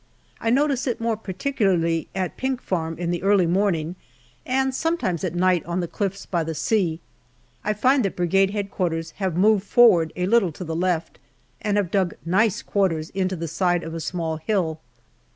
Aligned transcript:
I 0.39 0.49
notice 0.49 0.87
it 0.87 0.99
more 0.99 1.15
particularly 1.15 2.07
at 2.15 2.35
Pink 2.35 2.59
Farm 2.59 2.97
in 2.97 3.11
the 3.11 3.21
early 3.21 3.45
morning, 3.45 3.95
and 4.47 4.73
sometimes 4.73 5.23
at 5.23 5.35
night 5.35 5.63
on 5.67 5.79
the 5.79 5.87
cliffs 5.87 6.25
by 6.25 6.43
the 6.43 6.55
sea. 6.55 6.99
I 7.63 7.73
find 7.73 8.03
that 8.03 8.15
Brigade 8.15 8.55
H.Q. 8.55 9.03
have 9.17 9.37
moved 9.37 9.63
forward 9.63 10.11
a 10.15 10.25
little 10.25 10.51
to 10.53 10.63
the 10.63 10.75
left, 10.75 11.19
and 11.61 11.77
have 11.77 11.91
dug 11.91 12.15
nice 12.25 12.63
quarters 12.63 13.11
into 13.11 13.35
the 13.35 13.47
side 13.47 13.83
of 13.83 13.93
a 13.93 13.99
small 13.99 14.37
hill. 14.37 14.79